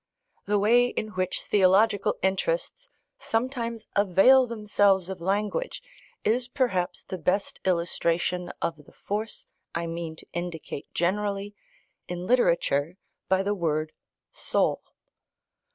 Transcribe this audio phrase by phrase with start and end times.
[0.45, 5.83] The way in which theological interests sometimes avail themselves of language
[6.23, 9.45] is perhaps the best illustration of the force
[9.75, 11.53] I mean to indicate generally
[12.07, 12.97] in literature,
[13.29, 13.91] by the word
[14.31, 14.81] soul.